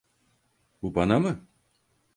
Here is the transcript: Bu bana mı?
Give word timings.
Bu 0.81 0.95
bana 0.95 1.19
mı? 1.19 1.47